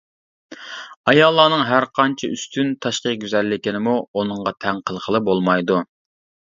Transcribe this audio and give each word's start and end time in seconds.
ئاياللارنىڭ 1.11 1.61
ھەرقانچە 1.67 2.31
ئۈستۈن 2.37 2.73
تاشقى 2.87 3.15
گۈزەللىكىنىمۇ 3.27 3.97
ئۇنىڭغا 4.01 4.59
تەڭ 4.67 4.85
قىلغىلى 4.91 5.27
بولمايدۇ. 5.31 5.83